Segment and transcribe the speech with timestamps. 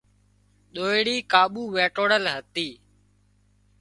[0.75, 2.67] ۮوئيڙي ڪاٻو وينٽوۯل هتي